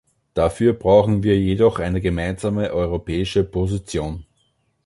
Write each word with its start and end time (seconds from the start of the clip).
Dafür 0.33 0.73
brauchen 0.73 1.21
wir 1.21 1.39
jedoch 1.39 1.77
eine 1.77 2.01
gemeinsame 2.01 2.73
europäische 2.73 3.43
Position. 3.43 4.25